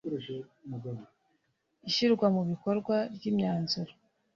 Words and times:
ishyirwa 1.87 2.27
mu 2.35 2.41
bikorwa 2.49 2.95
ry 3.15 3.23
imyanzuro 3.31 3.91